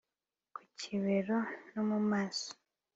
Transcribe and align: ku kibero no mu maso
ku 0.53 0.61
kibero 0.79 1.37
no 1.73 1.81
mu 1.89 1.99
maso 2.11 2.49